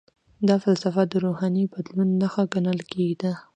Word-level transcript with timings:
دا 0.47 0.55
فلسفه 0.63 1.01
د 1.07 1.13
روحاني 1.25 1.63
بدلون 1.73 2.09
نښه 2.21 2.43
ګڼل 2.53 2.79
کیده. 2.91 3.31